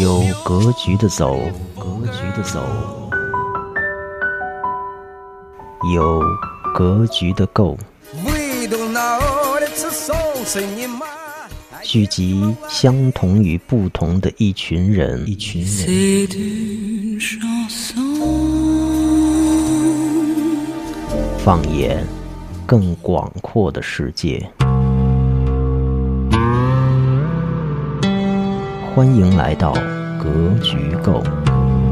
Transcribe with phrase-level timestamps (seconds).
[0.00, 1.38] 有格局的走，
[1.78, 2.60] 格局的走，
[5.94, 6.20] 有
[6.74, 7.78] 格局的够。
[11.82, 17.18] 聚集相同与不同的一群人，一群人。
[21.38, 22.04] 放眼
[22.66, 24.50] 更广阔的世界。
[28.94, 29.72] 欢迎来到
[30.22, 31.20] 格局构。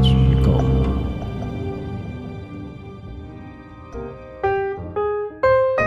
[0.01, 0.63] 局构。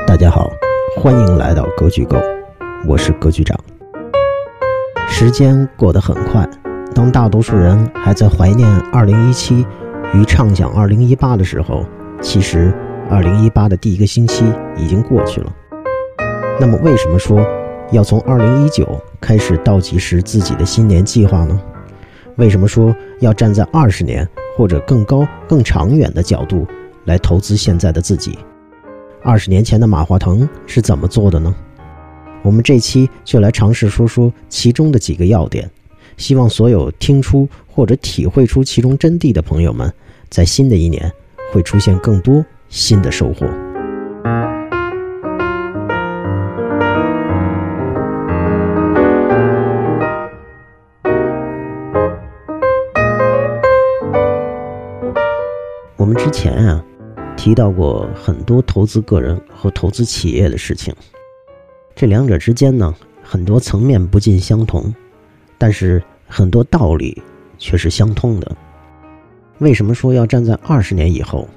[0.07, 0.51] 大家好，
[1.01, 2.19] 欢迎来到格局构，
[2.87, 3.59] 我是格局长。
[5.09, 6.47] 时间过得很快，
[6.95, 9.65] 当大多数人还在怀念2017
[10.13, 11.83] 与畅想2018的时候，
[12.21, 12.71] 其实
[13.11, 14.45] 2018的第一个星期
[14.77, 15.51] 已经过去了。
[16.61, 17.41] 那么，为什么说？
[17.93, 21.61] 要从二零一九开始倒计时自己的新年计划呢？
[22.37, 26.67] 为什么说要站在二十年或者更高、更长远的角度
[27.05, 28.39] 来投资现在的自己？
[29.23, 31.55] 二十年前的马化腾是怎么做的呢？
[32.43, 35.71] 我们这期就来尝试说说其中的几个要点，
[36.17, 39.93] 希望所有听出或者体会出其中真谛的朋友们，
[40.29, 41.11] 在新的一年
[41.53, 43.47] 会出现更多新的收获。
[56.27, 56.85] 之前啊
[57.37, 60.93] 提到过很多投资个人和投资企业的事情，
[61.95, 64.93] 这两者之间呢很多层面不尽相同，
[65.57, 67.23] 但是很多道理
[67.59, 68.57] 却是相通的。
[69.59, 71.49] 为什么说要站在二十年以后，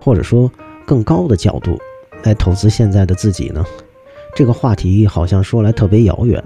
[0.00, 0.50] 或者说
[0.84, 1.78] 更高的角度
[2.24, 3.64] 来投资现在的自己呢？
[4.34, 6.42] 这个话题好像说来特别遥远。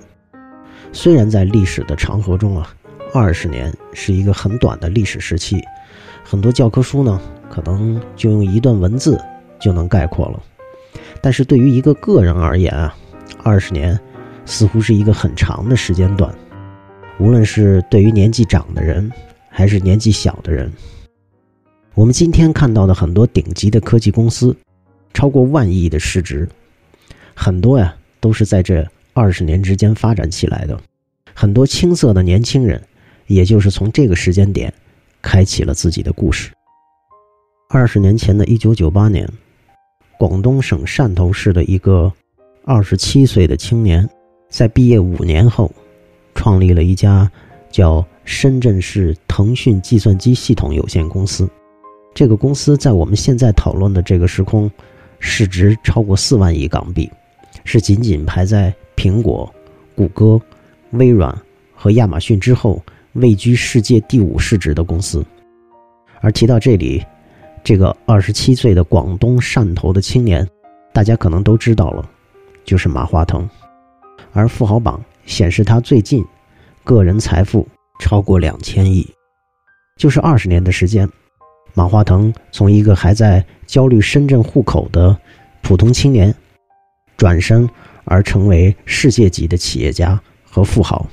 [0.92, 2.68] 虽然在历史的长河中啊，
[3.14, 5.58] 二十年是一个很短的历史时期，
[6.22, 7.18] 很多教科书呢。
[7.52, 9.20] 可能就用一段文字
[9.60, 10.42] 就能概括了，
[11.20, 12.96] 但是对于一个个人而言啊，
[13.42, 14.00] 二十年
[14.46, 16.34] 似乎是一个很长的时间段。
[17.18, 19.12] 无论是对于年纪长的人，
[19.50, 20.72] 还是年纪小的人，
[21.94, 24.56] 我们今天看到的很多顶级的科技公司，
[25.12, 26.48] 超过万亿的市值，
[27.34, 28.82] 很多呀都是在这
[29.12, 30.80] 二十年之间发展起来的。
[31.34, 32.82] 很多青涩的年轻人，
[33.26, 34.72] 也就是从这个时间点，
[35.20, 36.50] 开启了自己的故事。
[37.74, 39.26] 二十年前的一九九八年，
[40.18, 42.12] 广东省汕头市的一个
[42.66, 44.06] 二十七岁的青年，
[44.50, 45.72] 在毕业五年后，
[46.34, 47.32] 创立了一家
[47.70, 51.48] 叫深圳市腾讯计算机系统有限公司。
[52.12, 54.70] 这个公司在我们现在讨论的这个时空，
[55.18, 57.10] 市值超过四万亿港币，
[57.64, 59.50] 是仅仅排在苹果、
[59.96, 60.38] 谷歌、
[60.90, 61.34] 微软
[61.74, 62.84] 和亚马逊之后，
[63.14, 65.24] 位居世界第五市值的公司。
[66.20, 67.02] 而提到这里。
[67.64, 70.46] 这个二十七岁的广东汕头的青年，
[70.92, 72.08] 大家可能都知道了，
[72.64, 73.48] 就是马化腾。
[74.32, 76.24] 而富豪榜显示他最近
[76.82, 77.66] 个人财富
[78.00, 79.08] 超过两千亿，
[79.96, 81.08] 就是二十年的时间，
[81.74, 85.16] 马化腾从一个还在焦虑深圳户口的
[85.60, 86.34] 普通青年，
[87.16, 87.68] 转身
[88.04, 91.06] 而成为世界级的企业家和富豪，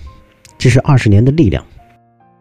[0.57, 1.63] 这是二十年的力量，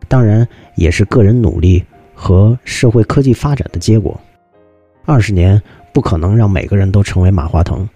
[0.08, 1.84] 当然也是个人努力。
[2.20, 4.20] 和社会科技发展的结果，
[5.04, 5.62] 二十年
[5.94, 7.88] 不可能让每个人都成为马化腾，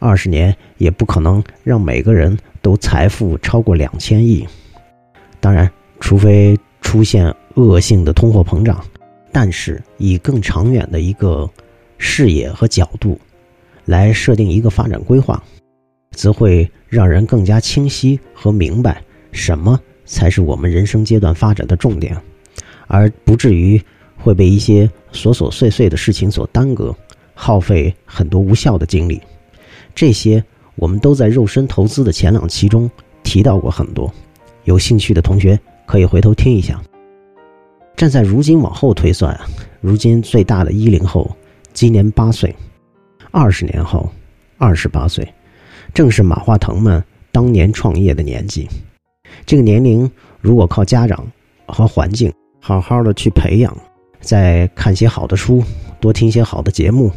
[0.00, 4.44] 二十年也不可能让每个人都财富超过两千亿。
[5.38, 8.84] 当然，除非出现恶性的通货膨胀，
[9.30, 11.48] 但是以更长远的一个
[11.98, 13.16] 视野和角度
[13.84, 15.40] 来设定一个发展规划，
[16.10, 19.00] 则会让人更加清晰和明白
[19.30, 22.20] 什么才是我们人生阶段发展的重点。
[22.88, 23.80] 而不至于
[24.16, 26.94] 会被一些琐琐碎碎的事情所耽搁，
[27.34, 29.20] 耗费很多无效的精力。
[29.94, 30.42] 这些
[30.74, 32.90] 我们都在肉身投资的前两期中
[33.22, 34.12] 提到过很多，
[34.64, 36.82] 有兴趣的同学可以回头听一下。
[37.96, 39.38] 站在如今往后推算，
[39.80, 41.30] 如今最大的一零后
[41.72, 42.54] 今年八岁，
[43.30, 44.08] 二十年后
[44.56, 45.26] 二十八岁，
[45.92, 47.02] 正是马化腾们
[47.32, 48.68] 当年创业的年纪。
[49.44, 50.10] 这个年龄
[50.40, 51.26] 如果靠家长
[51.66, 52.32] 和环境。
[52.60, 53.76] 好好的去培养，
[54.20, 55.62] 再看些好的书，
[56.00, 57.10] 多听些好的节目，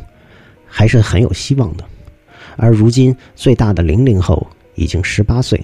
[0.66, 1.84] 还是很有希望的。
[2.58, 4.46] 而如今最大的零零后
[4.76, 5.64] 已经十八岁，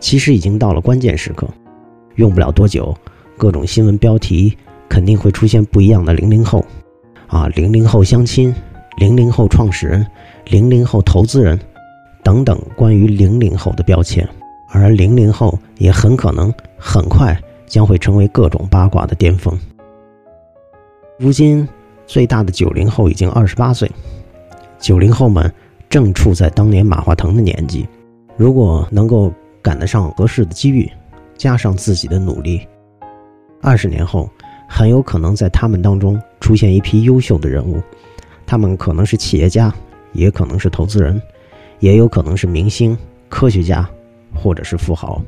[0.00, 1.48] 其实已经到了关键时刻，
[2.16, 2.96] 用不了多久，
[3.36, 4.56] 各种新闻标题
[4.88, 6.64] 肯定会出现不一样的零零后，
[7.26, 8.54] 啊，零零后相亲，
[8.96, 10.06] 零零后创始人，
[10.46, 11.58] 零零后投资人，
[12.22, 14.26] 等等关于零零后的标签。
[14.74, 17.38] 而零零后也很可能很快
[17.72, 19.58] 将会成为各种八卦的巅峰。
[21.18, 21.66] 如今，
[22.06, 23.90] 最大的九零后已经二十八岁，
[24.78, 25.50] 九零后们
[25.88, 27.88] 正处在当年马化腾的年纪。
[28.36, 29.32] 如果能够
[29.62, 30.86] 赶得上合适的机遇，
[31.34, 32.60] 加上自己的努力，
[33.62, 34.28] 二十年后，
[34.68, 37.82] 很有可能在他们当中出现一批优秀的人物。
[38.44, 39.74] 他们可能是企业家，
[40.12, 41.18] 也可能是投资人，
[41.78, 42.94] 也有可能是明星、
[43.30, 43.88] 科学家，
[44.34, 45.22] 或者是富豪。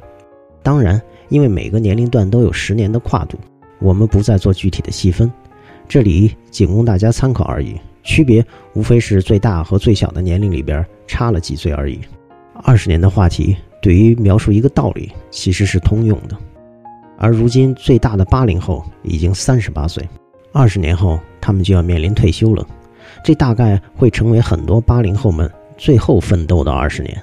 [0.64, 3.38] 当然，因为每个年龄段都有十年的跨度，
[3.78, 5.30] 我们不再做具体的细分。
[5.86, 12.00] 这里仅供大家参考而已，区别无非是最大和最小的年龄里边差了几岁而已。
[12.62, 16.36] 二十年的话题对于描述一个道理其实是通用的，
[17.18, 20.02] 而如今最大的八零后已经三十八岁，
[20.50, 22.66] 二十年后他们就要面临退休了，
[23.22, 27.22] 这大概会成为很多八零后们最后奋斗的二十年。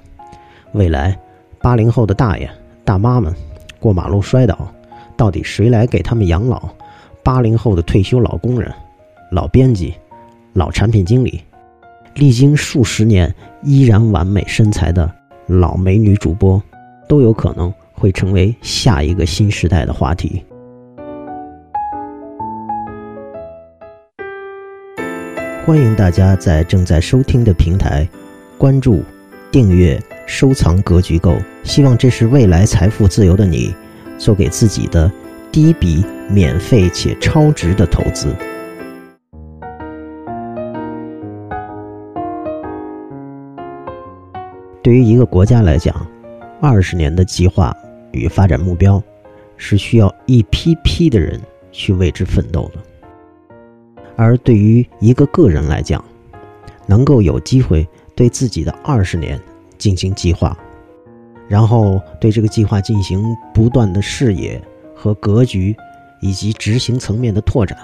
[0.73, 1.17] 未来，
[1.59, 2.47] 八零后的大爷
[2.83, 3.33] 大妈们
[3.79, 4.71] 过马路摔倒，
[5.15, 6.69] 到底谁来给他们养老？
[7.23, 8.73] 八零后的退休老工人、
[9.31, 9.93] 老编辑、
[10.53, 11.41] 老产品经理，
[12.15, 15.09] 历经数十年依然完美身材的
[15.45, 16.61] 老美女主播，
[17.07, 20.43] 都有可能会成为下一个新时代的话题。
[25.63, 28.07] 欢迎大家在正在收听的平台
[28.57, 29.03] 关注、
[29.51, 33.73] 订阅、收藏“格局够”，希望这是未来财富自由的你
[34.17, 35.11] 做给自己的。
[35.51, 38.33] 第一笔免费且超值的投资。
[44.81, 46.07] 对于一个国家来讲，
[46.61, 47.75] 二十年的计划
[48.13, 49.03] 与发展目标，
[49.57, 51.37] 是需要一批批的人
[51.73, 52.79] 去为之奋斗的；
[54.15, 56.01] 而对于一个个人来讲，
[56.87, 57.85] 能够有机会
[58.15, 59.37] 对自己的二十年
[59.81, 60.57] 进行计划，
[61.49, 63.21] 然后对这个计划进行
[63.53, 64.61] 不断的视野。
[64.93, 65.75] 和格局，
[66.21, 67.75] 以及执行层面的拓展，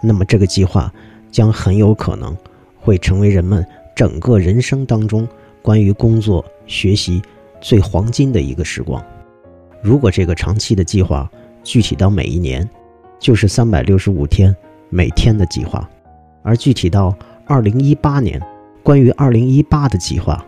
[0.00, 0.92] 那么这个计划
[1.32, 2.36] 将很有可能
[2.78, 5.26] 会成为人们整个人生当中
[5.62, 7.20] 关于工作学习
[7.60, 9.04] 最黄金的一个时光。
[9.82, 11.28] 如果这个长期的计划
[11.64, 12.70] 具体到每一年，
[13.18, 14.54] 就是三百六十五天
[14.90, 15.80] 每天的计划；
[16.44, 17.12] 而具体到
[17.46, 18.40] 二零一八年，
[18.84, 20.46] 关于二零一八的计划，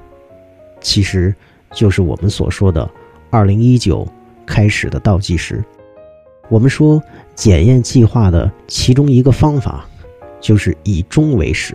[0.80, 1.34] 其实
[1.72, 2.88] 就是我们所说的
[3.30, 4.06] 二零一九
[4.46, 5.62] 开始的倒计时。
[6.48, 7.00] 我们说，
[7.34, 9.86] 检验计划的其中一个方法，
[10.40, 11.74] 就是以终为始。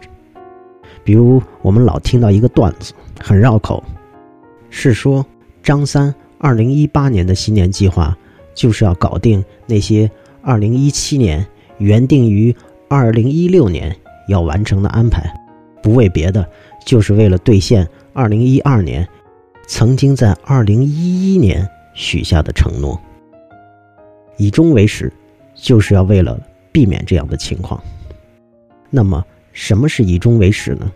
[1.03, 3.81] 比如，我们老听到一个段子，很绕口，
[4.69, 5.25] 是说
[5.63, 8.17] 张三二零一八年的新年计划，
[8.53, 10.11] 就是要搞定那些
[10.41, 11.45] 二零一七年
[11.77, 12.53] 原定于
[12.89, 13.95] 二零一六年
[14.27, 15.23] 要完成的安排，
[15.81, 16.45] 不为别的，
[16.85, 19.05] 就是为了兑现二零一二年
[19.67, 22.97] 曾经在二零一一年许下的承诺。
[24.37, 25.11] 以终为始，
[25.53, 26.39] 就是要为了
[26.71, 27.77] 避免这样的情况。
[28.89, 29.21] 那么，
[29.51, 30.89] 什么是以终为始呢？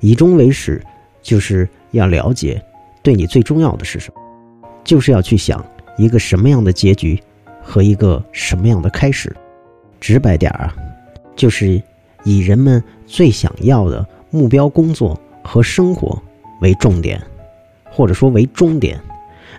[0.00, 0.84] 以终为始，
[1.22, 2.62] 就是要了解
[3.02, 4.20] 对你最重要的是什么，
[4.84, 5.64] 就是要去想
[5.96, 7.18] 一个什么样的结局
[7.62, 9.34] 和一个什么样的开始。
[9.98, 10.76] 直白点儿啊，
[11.34, 11.82] 就是
[12.24, 16.22] 以人们最想要的目标工作和生活
[16.62, 17.20] 为重点，
[17.90, 18.98] 或者说为终点，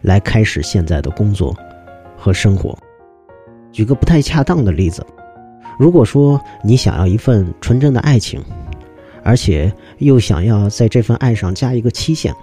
[0.01, 1.55] 来开始现在的工作
[2.17, 2.77] 和生活。
[3.71, 5.05] 举个不太恰当的例子，
[5.77, 8.41] 如果说你想要一份纯真的爱情，
[9.21, 12.33] 而且又想要在这份爱上加一个期限，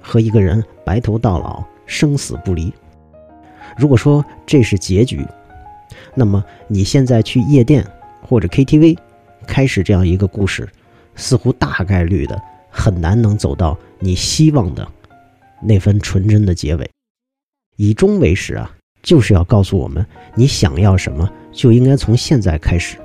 [0.00, 2.72] 和一个人白头到老、生死不离，
[3.78, 5.24] 如果说这是结局，
[6.14, 7.86] 那么你现在去夜店
[8.26, 8.98] 或者 KTV，
[9.46, 10.68] 开始这样一个故事，
[11.14, 12.40] 似乎大概率的
[12.70, 14.86] 很难能走到你希望的
[15.62, 16.90] 那份纯真的结尾。
[17.76, 18.70] 以终为始啊。
[19.02, 22.98] 就是要告诉我们，你想要什么，就应该从现在开始。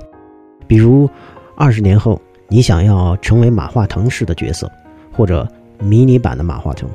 [0.66, 1.08] 比如，
[1.56, 4.70] 二十年后，你想要成为马化腾式的角色，
[5.10, 6.86] 或者迷你版的马化腾，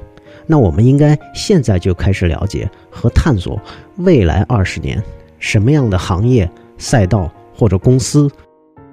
[0.45, 3.59] 那我们应该现在就开始了解和探索
[3.97, 5.03] 未来二十年
[5.39, 6.47] 什么样的行业、
[6.77, 8.29] 赛道或者公司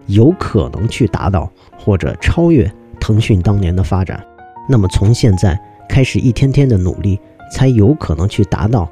[0.07, 2.67] 有可能去达到或者超越
[3.09, 4.23] 腾讯当年的发展。
[4.69, 7.19] 那么，从现在开始一天天的努力，
[7.51, 8.87] 才有可能去达到。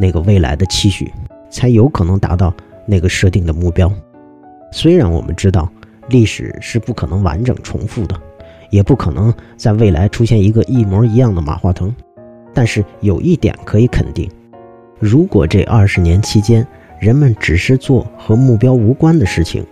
[0.00, 1.12] 那个未来的期许，
[1.50, 2.54] 才有可能达到
[2.86, 3.92] 那个设定的目标。
[4.70, 5.68] 虽然我们知道
[6.08, 8.18] 历史是不可能完整重复的，
[8.70, 11.92] 也不可能在未来出现一个一模一样的马化腾，
[12.54, 14.30] 但是有一点可以肯定：
[15.00, 16.66] 如果这二十年期间
[17.00, 19.66] 人们只是做和目标无关的事情，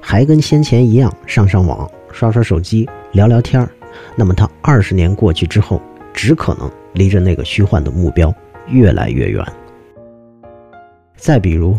[0.00, 3.70] 还跟先前一样上上网、刷刷手机、聊聊天儿，
[4.16, 5.80] 那么他二十年过去之后，
[6.12, 8.34] 只可能离着那个虚幻的目标。
[8.68, 9.44] 越来越远。
[11.16, 11.76] 再比如，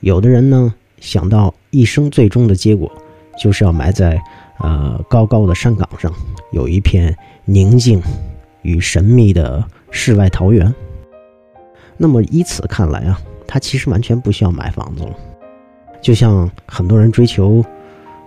[0.00, 2.92] 有的人呢想到一生最终的结果，
[3.40, 4.20] 就是要埋在
[4.58, 6.12] 呃高高的山岗上，
[6.52, 7.16] 有一片
[7.46, 8.02] 宁静
[8.60, 10.72] 与神秘的世外桃源。
[11.96, 15.14] 那么以此看来啊，他其实完全不需要买房子了。
[16.02, 17.64] 就像很多人追求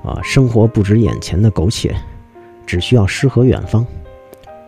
[0.04, 1.96] 啊生活不止眼前的苟且，
[2.70, 3.84] 只需要诗和远方。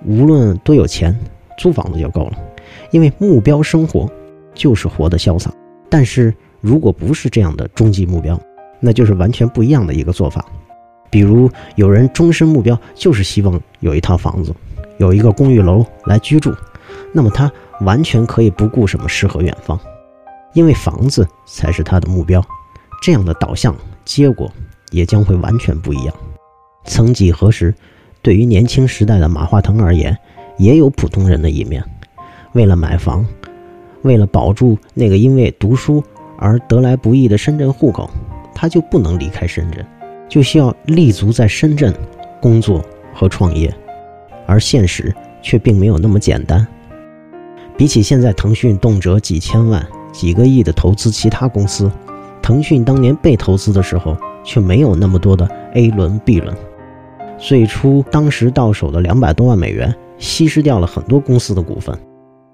[0.08, 1.16] 无论多有钱，
[1.60, 2.34] 租房子就够了，
[2.90, 4.12] 因为目标生活
[4.56, 5.54] 就是活得潇洒。
[5.88, 8.42] 但是如果不是这样的终极目标，
[8.80, 10.44] 那就是完全不一样的一个做法。
[11.12, 14.52] 比如有人终身目标就是希望有一套房子，
[14.98, 16.52] 有一个公寓楼来居住，
[17.14, 19.80] 那么他完全可以不顾什么诗和远方，
[20.56, 22.44] 因为房子才是他的目标。
[23.04, 24.52] 这样的导向结果
[24.90, 26.16] 也将会完全不一样。
[26.86, 27.72] 曾几何时。
[28.22, 30.18] 对于年轻时代的马化腾而言，
[30.58, 31.84] 也有普通人的一面。
[32.54, 33.26] 为了买房，
[34.04, 36.04] 为了保住那个因为读书
[36.38, 38.10] 而得来不易的深圳户口，
[38.54, 39.86] 他就不能离开深圳，
[40.30, 41.94] 就需要立足在深圳
[42.40, 43.74] 工作和创业。
[44.46, 46.66] 而现实却并没有那么简单。
[47.78, 51.90] 比起现在腾讯动辄几千万、几个亿的投资其他公司，
[52.42, 56.56] 腾讯当年被投资的时候却没有那么多的 A 轮、B 轮。
[57.42, 61.98] 最初，当时到手的两百多万美元，稀释掉了很多公司的股份，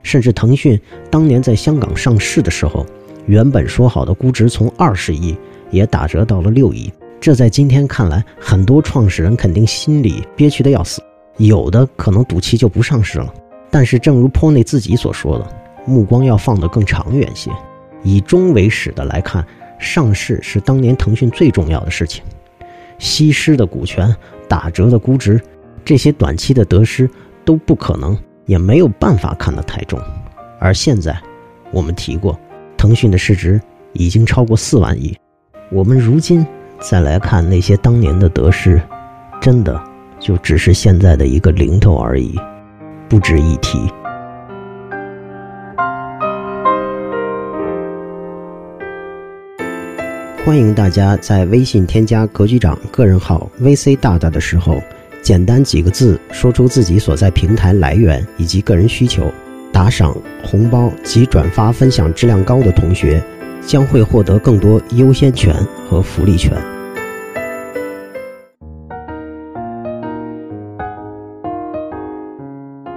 [0.01, 0.79] 甚至腾讯
[1.11, 2.85] 当年在香港上市的时候，
[3.25, 5.37] 原本说好的估值从二十亿
[5.71, 6.89] 也打折到了六亿。
[7.19, 11.01] 这在今天看来，很多创始人肯定心里憋屈的要死，
[11.35, 13.31] 有的可能赌气就不上市了。
[13.69, 15.45] 但是，正如 Pony 自己所说的，
[15.85, 17.51] 目光要放得更长远些，
[18.03, 19.45] 以终为始的来看，
[19.77, 22.23] 上市是当年腾讯最重要的事情，
[22.97, 24.15] 稀释的股权。
[24.47, 25.41] 打折的估值，
[25.83, 27.09] 这些短期的得失
[27.45, 29.99] 都不可能，也没有办法看得太重。
[30.59, 31.17] 而现在，
[31.71, 32.37] 我们提过，
[32.75, 33.61] 腾讯的市值
[33.93, 35.15] 已经超过四万亿。
[35.71, 36.45] 我们如今
[36.79, 38.81] 再来看那些当年的得失，
[39.41, 39.81] 真的
[40.19, 42.39] 就只是现在的一个零头而已，
[43.09, 43.91] 不值一提。
[50.47, 54.81] 欢迎大家在微信添加格局长个人号 “VC 大大”的时候，
[55.21, 59.29] 简单几个字说出自己所在平台来源以及个人需求，
[59.73, 63.21] 打赏、红包及转发分享质量高的同学，
[63.61, 65.53] 将会获得更多优先权
[65.89, 66.53] 和福利权。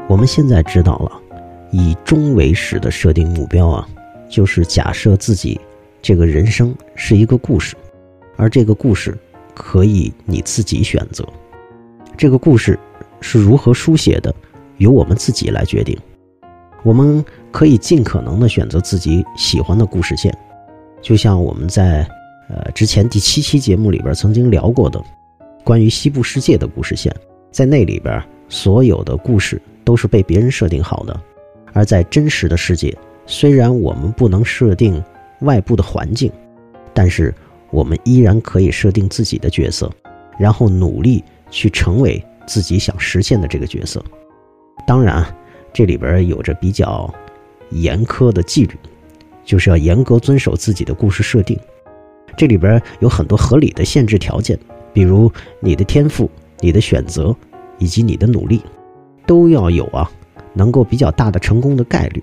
[0.08, 1.20] 我们现在知道了，
[1.72, 3.84] 以终为始的设定目标啊，
[4.28, 5.60] 就是假设自己。
[6.02, 7.76] 这个人生是一个故事，
[8.36, 9.16] 而这个故事
[9.54, 11.26] 可以你自己选择。
[12.16, 12.78] 这个故事
[13.20, 14.34] 是如何书写的，
[14.78, 15.98] 由我们自己来决定。
[16.82, 20.34] 我们可以尽可能的选择自己喜欢的故事线，
[21.02, 22.08] 就像我们在
[22.48, 24.98] 呃之前第七期节目里边曾经聊过的，
[25.62, 27.14] 关于西部世界的故事线，
[27.50, 31.20] 在那里边所有的故事都是被别人设定好的，
[31.74, 35.02] 而在真实的世界，虽然我们不能设定。
[35.40, 36.30] 外部的环境，
[36.92, 37.34] 但是
[37.70, 39.90] 我们依然可以设定自己的角色，
[40.38, 44.02] 然后努力去成为自己想实现的这个角色。
[44.86, 45.24] 当然，
[45.72, 47.12] 这里边有着比较
[47.70, 48.74] 严苛的纪律，
[49.44, 51.58] 就是要严格遵守自己的故事设定。
[52.36, 54.58] 这里边有很多合理的限制条件，
[54.92, 55.30] 比如
[55.60, 56.30] 你的天赋、
[56.60, 57.34] 你的选择
[57.78, 58.62] 以及你的努力，
[59.26, 60.10] 都要有啊，
[60.54, 62.22] 能够比较大的成功的概率，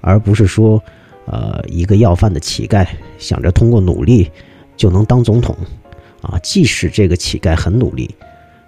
[0.00, 0.82] 而不是说。
[1.30, 2.86] 呃，一个要饭的乞丐
[3.18, 4.30] 想着通过努力
[4.76, 5.54] 就能当总统，
[6.22, 8.14] 啊，即使这个乞丐很努力，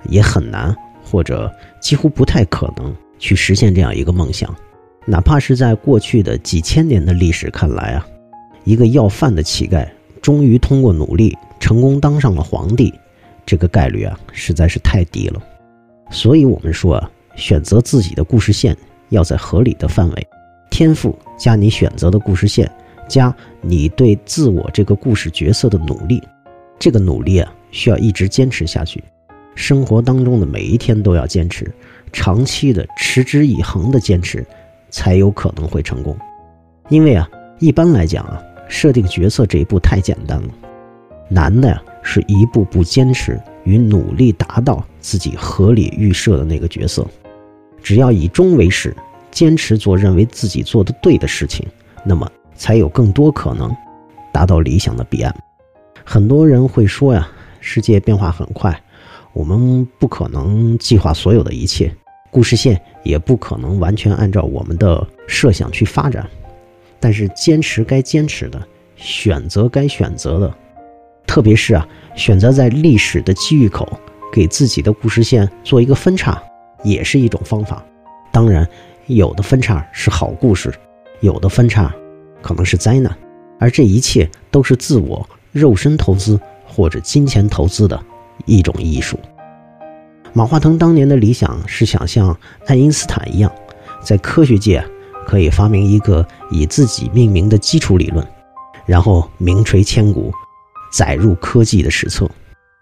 [0.09, 1.51] 也很难或者
[1.81, 4.55] 几乎不太可能去实现这样一个梦想。
[5.07, 8.07] 哪怕是在过去的几千年的历史看来啊，
[8.65, 9.89] 一个要饭的乞丐
[10.21, 12.93] 终于通过努力成功当上了皇帝，
[13.47, 15.43] 这个概率啊实在是太低了。
[16.11, 18.77] 所以我们说啊，选择自己的故事线
[19.09, 20.27] 要在合理的范围。
[20.71, 22.71] 天赋加你选择的故事线，
[23.09, 26.23] 加你对自我这个故事角色的努力，
[26.79, 29.03] 这个努力啊，需要一直坚持下去。
[29.57, 31.71] 生活当中的每一天都要坚持，
[32.13, 34.47] 长期的持之以恒的坚持，
[34.89, 36.17] 才有可能会成功。
[36.89, 40.49] 因为啊，一般来讲啊，设定角色这一步太简单了，
[41.29, 47.07] 难的呀是一步步坚持与努力达到自己合理预设的那个角色。
[47.83, 48.97] 只要以终为始。
[49.31, 51.67] 坚持做认为自己做的对的事情，
[52.05, 53.75] 那么才有更多可能
[54.33, 55.35] 达到理想的彼岸。
[56.05, 57.29] 很多人会说呀，
[57.61, 58.79] 世界变化很快，
[59.33, 61.95] 我们不可能计划所有的一切。
[62.31, 66.29] 故事线也不可能完全按照我们的设想去发展。
[67.01, 68.63] 但是坚持该坚持的，
[68.95, 70.55] 选择该选择的，
[71.27, 73.89] 特别是啊，选择在历史的机遇口
[74.33, 76.41] 给自己的故事线做一个分叉，
[76.85, 77.85] 也是一种方法。
[78.31, 78.69] 当然，
[79.15, 80.73] 有的分叉是好故事，
[81.21, 81.95] 有的分叉
[82.43, 83.17] 可能是灾难，
[83.59, 88.01] 而这一切都是自我肉身投资或者金钱投资的
[88.47, 89.19] 一种艺术。
[90.33, 92.37] 马化腾当年的理想是想像
[92.67, 93.53] 爱因斯坦一样，
[94.03, 94.85] 在科学界。
[95.27, 98.27] 可以发明一个以自己命名的基础理论，
[98.85, 100.33] 然后名垂千古，
[100.93, 102.29] 载入科技的史册。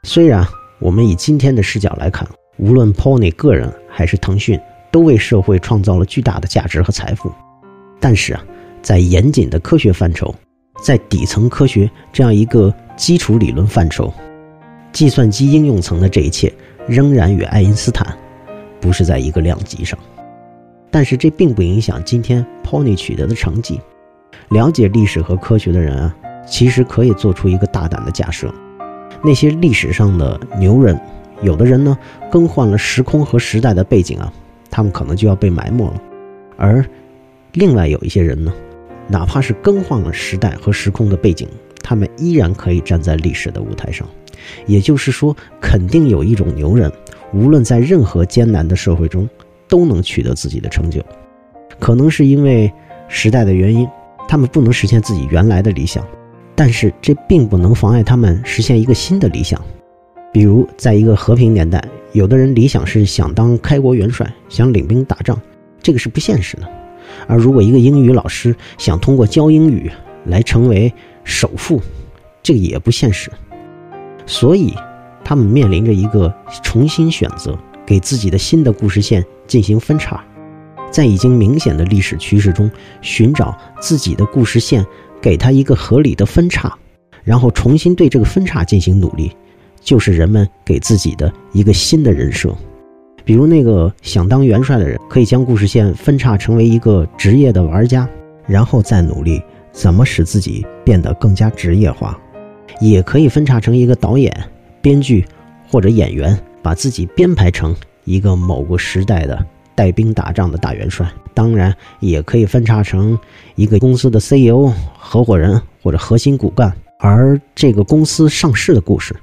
[0.04, 0.46] 虽然
[0.78, 4.58] 我们以今天的视角来看，无论 Pony 个人还是腾讯，
[4.90, 7.30] 都为社会创造了巨大的价值和财富，
[8.00, 8.44] 但是啊，
[8.82, 10.34] 在严谨的科学范畴，
[10.82, 14.12] 在底层科学这样一个基础理论范畴，
[14.92, 16.52] 计算机应用层的这一切，
[16.86, 18.16] 仍然与爱因斯坦
[18.80, 19.98] 不是在一个量级上。
[20.90, 23.80] 但是这并不影响今天 Pony 取得的成绩。
[24.50, 26.16] 了解历史和科学的人啊，
[26.46, 28.52] 其实可以做出一个大胆的假设：
[29.22, 30.98] 那些历史上的牛人，
[31.42, 31.96] 有的人呢
[32.30, 34.32] 更换了时空和时代的背景啊，
[34.70, 36.00] 他们可能就要被埋没了；
[36.56, 36.84] 而
[37.52, 38.52] 另外有一些人呢，
[39.08, 41.48] 哪怕是更换了时代和时空的背景，
[41.82, 44.08] 他们依然可以站在历史的舞台上。
[44.66, 46.92] 也就是说，肯定有一种牛人，
[47.32, 49.28] 无论在任何艰难的社会中。
[49.70, 51.04] 都能取得自己的成就，
[51.78, 52.72] 可能是因为
[53.06, 53.86] 时代的原因，
[54.26, 56.02] 他们不能实现自己原来的理想，
[56.54, 59.62] 但是这并不能妨碍他们实现一个新的理想。
[60.32, 65.40] 比如，在一个和平年代，有的人理想是想当开国元帅，想领兵打仗，
[65.82, 66.62] 这个是不现实的；
[67.26, 69.90] 而如果一个英语老师想通过教英语
[70.26, 70.92] 来成为
[71.24, 71.80] 首富，
[72.42, 73.30] 这个也不现实。
[74.26, 74.74] 所以，
[75.24, 79.24] 他们面临着一个重新选择，给自己的新的故事线。
[79.48, 80.22] 进行分叉，
[80.90, 84.84] 在已经明显的历史趋势中寻找自己的故事线，
[85.22, 86.76] 给他一个合理的分叉，
[87.24, 89.34] 然后重新对这个分叉进行努力，
[89.80, 92.54] 就是人们给自己的一个新的人设。
[93.24, 98.08] 比如那个想当元帅的人，可以将故事线分叉成为一个职业的玩家，
[98.46, 102.18] 然后再努力怎么使自己变得更加职业化；
[102.80, 104.34] 也可以分叉成一个导演、
[104.80, 105.24] 编剧
[105.70, 107.74] 或者演员，把自己编排成。
[108.04, 113.18] 一个某个时代的带兵打仗的大元帅，当然也可以分叉成
[113.54, 119.14] 一个公司的 CEO、合伙人或者核心骨干，而这个公司上市的故事，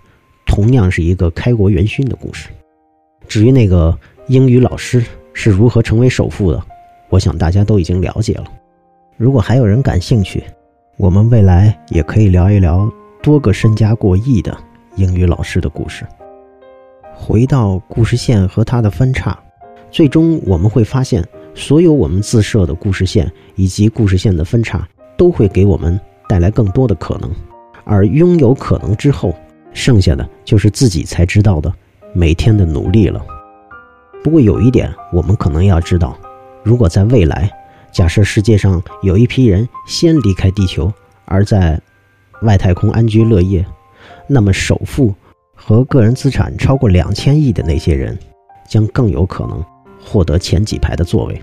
[0.55, 2.47] 同样是一个开国元勋的故事。
[3.27, 3.93] 至于那个
[4.27, 6.63] 英语老师是如何成为首富的，
[7.09, 8.45] 我想大家都已经了解了。
[9.17, 10.41] 如果还有人感兴趣，
[10.95, 12.89] 我们未来也可以聊一聊
[13.21, 14.57] 多个身家过亿的
[14.95, 16.05] 英语老师的故事。
[17.13, 19.37] 回到故事线和它的分叉，
[19.91, 21.21] 最终我们会发现，
[21.53, 24.87] 所有我们自设的故事线以及故事线的分叉，
[25.17, 27.29] 都会给我们带来更多的可能。
[27.83, 29.35] 而拥有可能之后，
[29.75, 31.71] 剩下的就是自己才知道的
[32.13, 33.23] 每天的努力了。
[34.23, 36.17] 不过有一点，我们可能要知道：
[36.63, 37.51] 如果在未来，
[37.91, 40.91] 假设世界上有一批人先离开地球，
[41.25, 41.79] 而在
[42.41, 43.63] 外太空安居乐业，
[44.27, 45.13] 那么首富。
[45.57, 48.17] 和个人资产超过两千亿的那些人，
[48.67, 49.63] 将更有可能
[50.03, 51.41] 获得前几排的座位。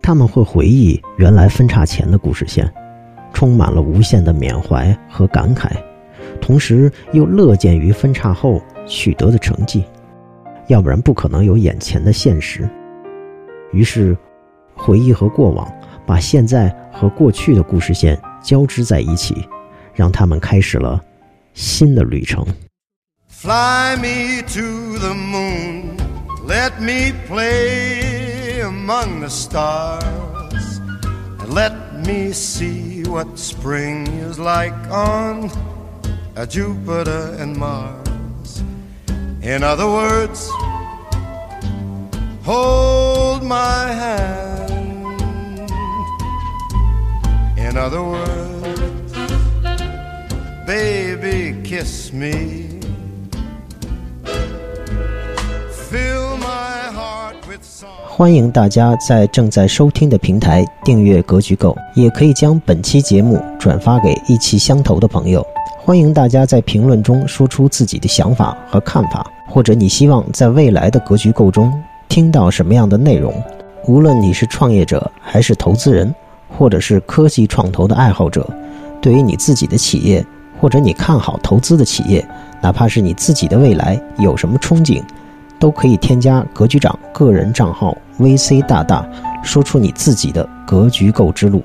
[0.00, 2.72] 他们会回忆原来分叉前的故事线，
[3.34, 5.70] 充满了无限的缅怀和感慨，
[6.40, 9.84] 同时又乐见于分叉后取得的成绩。
[10.68, 12.68] 要不然不可能有眼前的现实。
[13.72, 14.16] 于是，
[14.74, 15.68] 回忆和过往，
[16.06, 19.48] 把现在和过去的故事线交织在一起，
[19.94, 21.00] 让他们开始了
[21.54, 22.46] 新的旅程。
[23.28, 25.96] Fly me to the moon,
[26.46, 30.80] let me play among the stars,
[31.38, 31.72] and let
[32.04, 35.48] me see what spring is like on
[36.47, 38.61] Jupiter and Mars.
[39.41, 40.49] In other words,
[42.43, 45.69] hold my hand.
[47.57, 49.13] In other words,
[50.65, 52.75] baby, kiss me.
[58.17, 65.45] 欢迎大家在正在收听的平台订阅《格局购》，也可以将本期节目转发给意气相投的朋友。
[65.82, 71.72] 欢迎大家在评论中说出自己的想法和看法，或者你希望在未来的《格局构》中
[72.06, 73.32] 听到什么样的内容。
[73.86, 76.14] 无论你是创业者，还是投资人，
[76.50, 78.46] 或者是科技创投的爱好者，
[79.00, 80.24] 对于你自己的企业，
[80.60, 82.24] 或者你看好投资的企业，
[82.60, 85.02] 哪怕是你自己的未来，有什么憧憬？
[85.58, 89.08] 都可以添加格局长个人账号 VC 大大，
[89.42, 91.62] 说出你自己的格局购之路。